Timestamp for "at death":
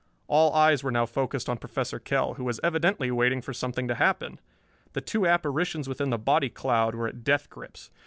7.07-7.51